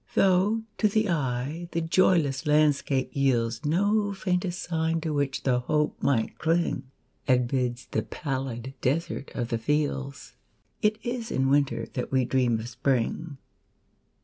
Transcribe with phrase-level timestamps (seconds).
[0.15, 6.39] Though, to the eye, the joyless landscape yieldsNo faintest sign to which the hope might
[6.39, 13.37] cling,—Amidst the pallid desert of the fields,—It is in Winter that we dream of Spring.